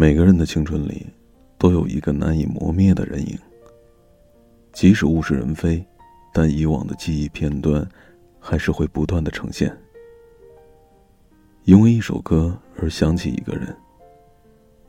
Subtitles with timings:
[0.00, 1.04] 每个人的青春里，
[1.58, 3.36] 都有一个难以磨灭的人影。
[4.72, 5.84] 即使物是人非，
[6.32, 7.84] 但以往的记忆片段，
[8.38, 9.76] 还是会不断的呈现。
[11.64, 13.76] 因为一首歌而想起一个人，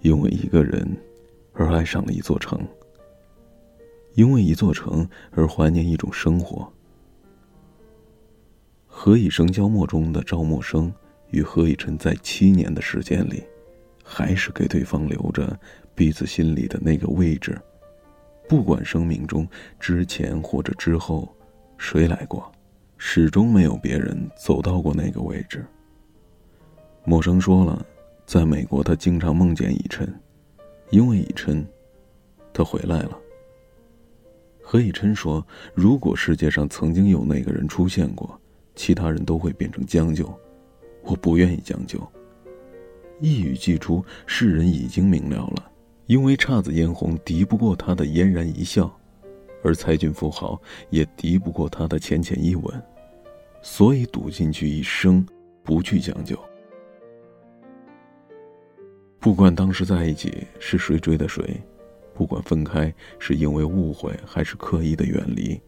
[0.01, 0.87] 因为一个人
[1.53, 2.61] 而爱上了一座城，
[4.13, 6.71] 因为一座城而怀念一种生活。
[8.85, 10.93] 何以笙箫默中的赵默笙
[11.31, 13.43] 与何以琛在七年的时间里。
[14.11, 15.55] 还是给对方留着
[15.93, 17.55] 彼此心里的那个位置，
[18.47, 19.47] 不管生命中
[19.79, 21.29] 之前或者之后
[21.77, 22.51] 谁来过，
[22.97, 25.63] 始终没有别人走到过那个位置。
[27.05, 27.85] 陌生说了，
[28.25, 30.11] 在美国他经常梦见以琛，
[30.89, 31.63] 因为以琛，
[32.51, 33.15] 他回来了。
[34.59, 35.45] 何以琛说，
[35.75, 38.39] 如果世界上曾经有那个人出现过，
[38.73, 40.33] 其他人都会变成将就，
[41.03, 42.01] 我不愿意将就。
[43.19, 45.71] 一语既出，世人已经明了了。
[46.07, 48.91] 因为姹紫嫣红敌不过他的嫣然一笑，
[49.63, 52.83] 而才俊富豪也敌不过他的浅浅一吻，
[53.61, 55.23] 所以赌进去一生，
[55.63, 56.35] 不去将就。
[59.19, 61.61] 不管当时在一起是谁追的谁，
[62.15, 65.61] 不管分开是因为误会还是刻意的远离，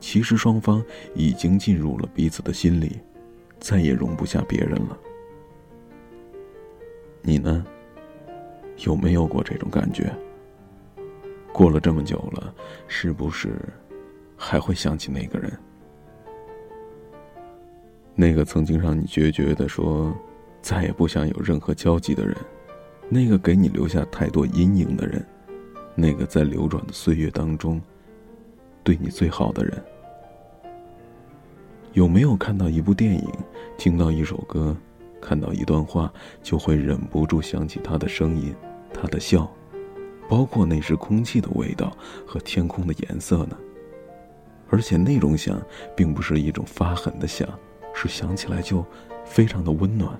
[0.00, 0.82] 其实双方
[1.14, 2.98] 已经进入了彼此的心里，
[3.60, 4.98] 再也容不下别人了。
[7.22, 7.64] 你呢？
[8.84, 10.10] 有没有过这种感觉？
[11.52, 12.54] 过了这么久了，
[12.88, 13.54] 是不是
[14.36, 15.52] 还会想起那个人？
[18.14, 20.14] 那个曾经让你决绝的说
[20.62, 22.36] 再也不想有任何交集的人，
[23.08, 25.24] 那个给你留下太多阴影的人，
[25.94, 27.80] 那个在流转的岁月当中
[28.82, 29.82] 对你最好的人，
[31.92, 33.30] 有没有看到一部电影，
[33.76, 34.76] 听到一首歌？
[35.20, 38.54] 看到一段话，就会忍不住想起他的声音，
[38.92, 39.50] 他的笑，
[40.28, 43.56] 包括那时空气的味道和天空的颜色呢。
[44.68, 45.60] 而且那种想，
[45.96, 47.48] 并不是一种发狠的想，
[47.92, 48.84] 是想起来就
[49.24, 50.18] 非常的温暖，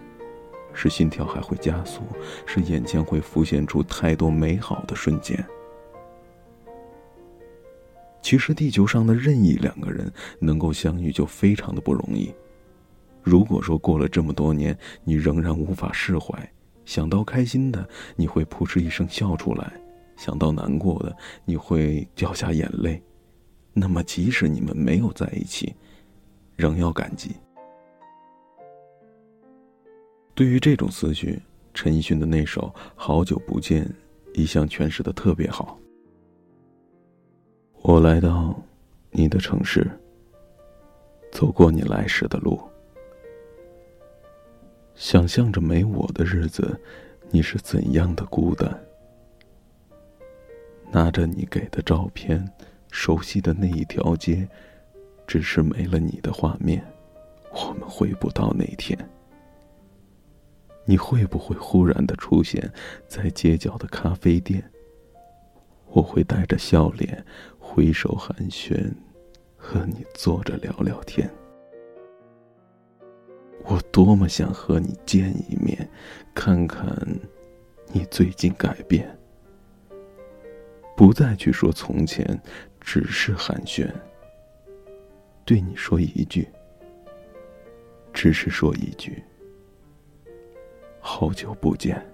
[0.75, 2.03] 是心跳还会加速，
[2.45, 5.45] 是眼前会浮现出太多美好的瞬间。
[8.23, 12.35] 其实地球上的任意两个人能够相遇，就非常的不容易。
[13.23, 16.51] 如果说过了这么多年，你仍然无法释怀，
[16.85, 19.73] 想到开心的你会扑哧一声笑出来，
[20.17, 23.03] 想到难过的你会掉下眼泪，
[23.73, 25.75] 那么即使你们没有在一起，
[26.57, 27.31] 仍要感激。
[30.35, 31.41] 对于这种思绪，
[31.75, 33.85] 陈奕迅的那首《好久不见》
[34.33, 35.79] 一向诠释的特别好。
[37.83, 38.59] 我来到
[39.11, 39.91] 你的城市，
[41.31, 42.61] 走过你来时的路。
[45.01, 46.79] 想象着没我的日子，
[47.31, 48.71] 你是怎样的孤单？
[50.93, 52.47] 拿着你给的照片，
[52.91, 54.47] 熟悉的那一条街，
[55.27, 56.85] 只是没了你的画面，
[57.51, 58.95] 我们回不到那天。
[60.85, 62.71] 你会不会忽然的出现
[63.09, 64.63] 在街角的咖啡店？
[65.87, 67.25] 我会带着笑脸，
[67.59, 68.93] 挥手寒暄，
[69.57, 71.29] 和你坐着聊聊天。
[73.65, 75.89] 我多么想和你见一面，
[76.35, 76.91] 看看
[77.93, 79.09] 你最近改变，
[80.97, 82.41] 不再去说从前，
[82.81, 83.89] 只是寒暄。
[85.45, 86.49] 对你说一句，
[88.13, 89.23] 只是说一句，
[90.99, 92.05] 好久不见。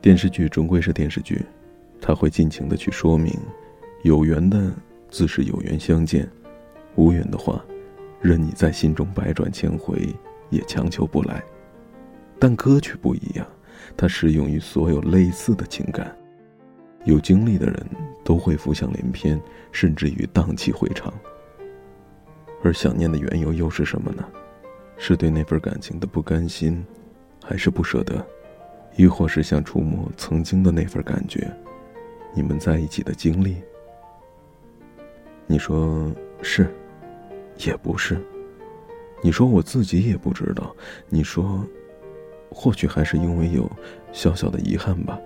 [0.00, 1.44] 电视剧终归是电视剧，
[2.00, 3.32] 他会尽情的去说明，
[4.02, 4.72] 有缘的。
[5.10, 6.28] 自是有缘相见，
[6.96, 7.64] 无缘的话，
[8.20, 10.14] 任你在心中百转千回，
[10.50, 11.42] 也强求不来。
[12.38, 13.46] 但歌曲不一样，
[13.96, 16.14] 它适用于所有类似的情感。
[17.04, 17.86] 有经历的人
[18.24, 19.40] 都会浮想联翩，
[19.72, 21.12] 甚至于荡气回肠。
[22.62, 24.24] 而想念的缘由又是什么呢？
[24.96, 26.84] 是对那份感情的不甘心，
[27.42, 28.26] 还是不舍得，
[28.96, 31.50] 亦或是想触摸曾经的那份感觉？
[32.34, 33.56] 你们在一起的经历？
[35.50, 36.12] 你说
[36.42, 36.68] 是，
[37.64, 38.20] 也不是。
[39.22, 40.76] 你说我自己也不知道。
[41.08, 41.66] 你说，
[42.50, 43.68] 或许还是因为有
[44.12, 45.18] 小小的遗憾吧。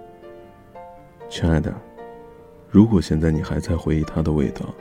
[1.29, 1.75] 亲爱的，
[2.71, 4.73] 如果现在你还在回忆他的味道，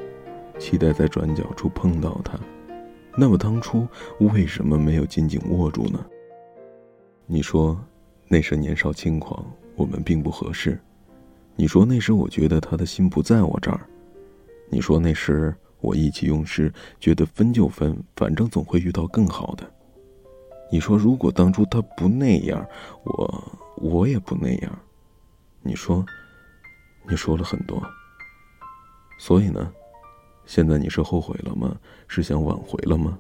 [0.60, 2.40] 期待在转角处碰到他，
[3.18, 3.88] 那么当初
[4.20, 6.06] 为什么没有紧紧握住呢？
[7.26, 7.76] 你说，
[8.28, 9.44] 那时年少轻狂，
[9.76, 10.80] 我们并不合适。
[11.56, 13.82] 你说那时我觉得他的心不在我这儿。
[14.72, 19.70] 你说那时我意气用事，觉得分就分，反正总会遇到更好的。
[20.72, 22.66] 你说如果当初他不那样，
[23.04, 24.80] 我我也不那样。
[25.62, 26.06] 你说，
[27.10, 27.84] 你说了很多。
[29.20, 29.72] 所以呢，
[30.46, 31.76] 现在你是后悔了吗？
[32.08, 33.20] 是想挽回了吗？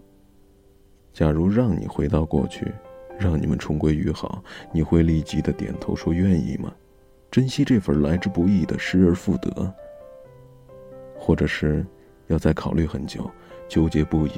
[1.12, 2.71] 假如让你回到过去，
[3.19, 4.42] 让你们重归于好，
[4.74, 6.74] 你会立即的点头说愿意吗？
[7.30, 9.74] 珍惜这份来之不易的失而复得，
[11.24, 11.86] 或者是
[12.28, 13.30] 要再考虑很久，
[13.70, 14.32] 纠结不已，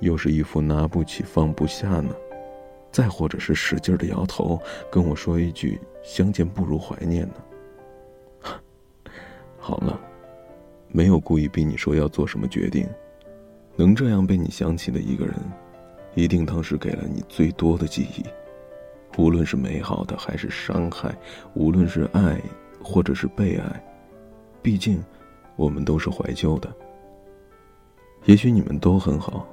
[0.00, 2.14] 又是一副拿不起放不下呢？
[2.90, 4.58] 再或者是使劲的摇头，
[4.90, 7.34] 跟我说一句相见不如怀念呢？
[9.58, 10.00] 好了，
[10.88, 12.88] 没有故意逼你说要做什么决定，
[13.76, 15.34] 能这样被你想起的一个人，
[16.14, 18.24] 一定当时给了你最多的记忆。
[19.18, 21.14] 无论是美好的还是伤害，
[21.52, 22.40] 无论是爱
[22.82, 23.84] 或者是被爱，
[24.62, 25.04] 毕竟
[25.60, 26.74] 我们都是怀旧的。
[28.24, 29.46] 也许你们都很好，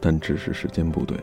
[0.00, 1.16] 但只是时间不对。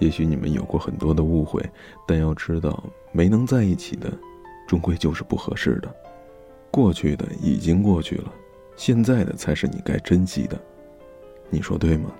[0.00, 1.64] 也许你们有过很多的误会，
[2.06, 4.12] 但要知道，没能在一起的，
[4.68, 5.90] 终归就是不合适的。
[6.70, 8.30] 过去的已经过去了，
[8.76, 10.60] 现在的才是你该珍惜的。
[11.48, 12.12] 你说对吗？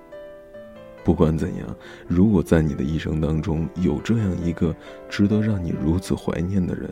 [1.05, 1.77] 不管怎样，
[2.09, 4.75] 如果在你的一生当中有这样一个
[5.11, 6.91] 值得让你如此怀念的人，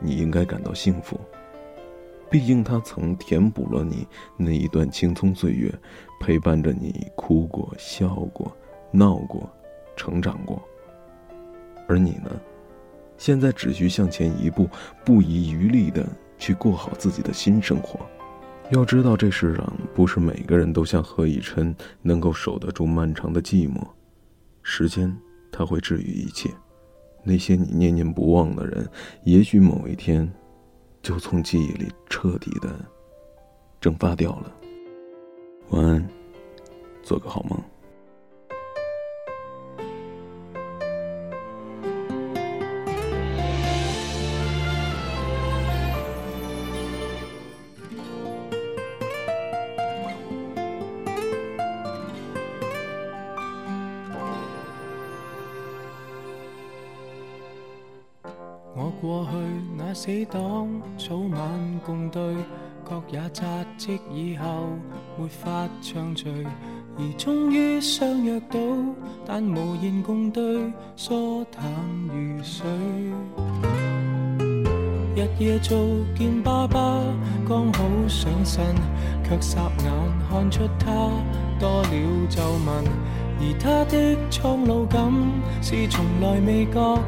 [0.00, 1.20] 你应该感到幸福。
[2.30, 4.06] 毕竟他曾填补了你
[4.36, 5.72] 那一段青葱岁月，
[6.20, 8.54] 陪伴着你哭过、笑过、
[8.90, 9.48] 闹过、
[9.96, 10.62] 成长过。
[11.88, 12.30] 而你呢，
[13.16, 14.68] 现在只需向前一步，
[15.04, 16.04] 不遗余力的
[16.36, 18.00] 去过好自己的新生活。
[18.70, 23.80] 要知道，这世上不是每个人都像何以琛能够守得住漫长的寂寞。
[24.64, 25.16] 时间，
[25.52, 26.50] 它会治愈一切。
[27.22, 28.84] 那些你念念不忘的人，
[29.22, 30.28] 也许某一天，
[31.06, 32.84] 就从记忆里彻底的
[33.80, 34.52] 蒸发掉了。
[35.68, 36.08] 晚安，
[37.00, 37.56] 做个好梦。
[59.96, 62.20] 死党，早晚共对，
[62.84, 63.42] 各也扎
[63.78, 64.68] 职以后，
[65.16, 66.46] 没法畅聚，
[66.98, 68.58] 而终于相约到，
[69.24, 71.64] 但无言共对，疏淡
[72.08, 72.66] 如水。
[75.16, 75.78] 日夜做
[76.14, 77.00] 见爸爸，
[77.48, 78.62] 刚好上身，
[79.24, 79.90] 却霎眼
[80.28, 81.10] 看出他
[81.58, 82.84] 多了皱纹，
[83.40, 85.10] 而他的苍老感
[85.62, 86.98] 是从来未觉。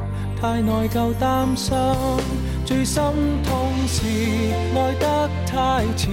[0.41, 1.77] 太内疚担心，
[2.69, 3.03] 最心
[3.45, 4.05] 痛是
[4.77, 6.11] 爱得太迟，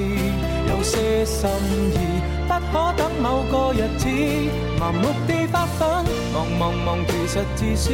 [0.69, 1.49] 有些心
[1.91, 1.97] 意
[2.47, 4.07] 不可等某个日子，
[4.79, 7.91] 盲目地发奋，忙忙忙其实自私，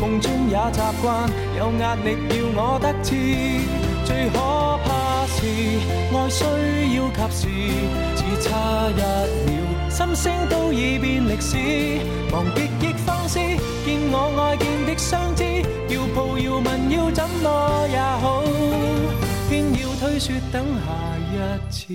[0.00, 1.28] 梦中也习惯
[1.58, 3.16] 有压力要我得志，
[4.04, 4.38] 最可
[4.84, 5.42] 怕是
[6.14, 6.44] 爱需
[6.94, 7.48] 要及时，
[8.14, 9.02] 只差一
[9.50, 11.56] 秒，心声都已变历史，
[12.30, 12.92] 忘别亦
[13.26, 13.40] 放肆，
[13.84, 14.66] 见我爱见。
[14.96, 15.42] 相知
[15.88, 18.42] 要抱要问要怎么也好，
[19.50, 21.34] 偏要推说等下一
[21.68, 21.92] 次。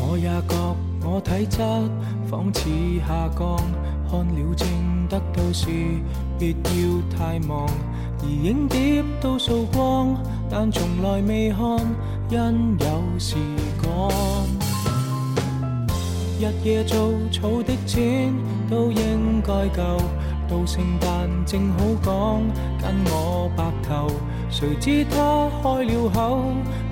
[0.00, 1.58] 我也觉我体质
[2.28, 2.60] 仿似
[3.06, 3.56] 下降，
[4.10, 4.66] 看了症
[5.08, 5.68] 得到时，
[6.38, 7.68] 别要太忙。
[8.22, 10.16] 而影碟都扫光，
[10.50, 11.60] 但从来未看，
[12.30, 13.36] 因有事
[13.82, 13.88] 赶。
[16.40, 18.34] 日夜做草的钱
[18.68, 19.98] 都应该够，
[20.48, 22.42] 到圣诞正好讲
[22.80, 24.10] 跟我白头。
[24.50, 26.40] 谁知他开了口，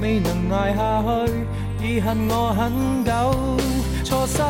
[0.00, 3.12] 未能挨下去，已恨我很久。
[4.04, 4.42] 错失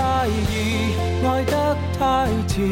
[0.00, 0.94] 太易，
[1.26, 2.62] 爱得太迟，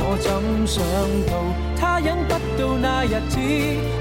[0.00, 0.82] 我怎想
[1.28, 1.32] 到
[1.78, 3.38] 他忍不到那日子，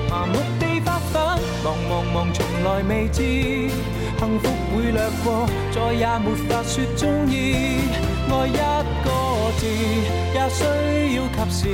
[0.09, 1.21] 麻木地发奋，
[1.65, 3.21] 忙忙忙从来未知，
[4.17, 7.83] 幸福会掠过，再也没法说中意，
[8.29, 8.61] 爱一
[9.03, 9.09] 个
[9.59, 9.67] 字
[10.33, 10.63] 也需
[11.17, 11.67] 要及时，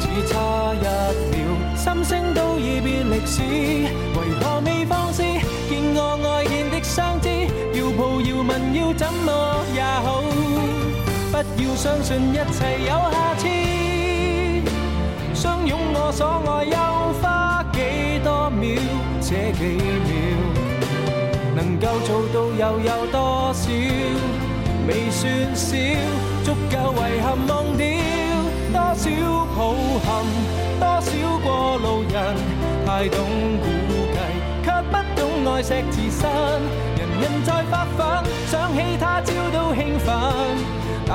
[0.00, 0.86] 只差一
[1.32, 1.34] 秒，
[1.74, 5.22] 心声都已变历史，为何未放肆？
[5.22, 7.30] 见我爱见的相知。
[7.76, 9.30] 要抱要问要怎么
[9.74, 10.22] 也好，
[11.66, 13.48] 要相信一切有下次。
[15.34, 16.76] 相拥我所爱又
[17.20, 18.80] 花几多秒？
[19.20, 19.60] 这几
[20.06, 20.10] 秒
[21.54, 23.64] 能够做到又有多少？
[24.86, 25.24] 未算
[25.56, 25.76] 少，
[26.44, 27.84] 足够遗憾忘掉。
[28.72, 29.10] 多少
[29.56, 29.58] 抱
[30.04, 30.08] 憾，
[30.78, 31.08] 多少
[31.42, 31.46] 过
[31.78, 32.14] 路人，
[32.86, 33.18] 太懂
[33.60, 33.66] 估
[34.12, 34.16] 计，
[34.64, 35.20] 却不懂
[35.52, 36.22] 爱惜自身。
[36.96, 38.06] 人人在发奋，
[38.46, 39.20] 想起他，